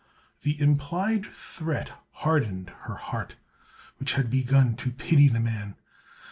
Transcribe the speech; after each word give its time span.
The 0.41 0.59
implied 0.59 1.27
threat 1.27 1.91
hardened 2.13 2.71
her 2.85 2.95
heart, 2.95 3.35
which 3.97 4.13
had 4.13 4.31
begun 4.31 4.75
to 4.77 4.89
pity 4.89 5.27
the 5.27 5.39
man. 5.39 5.75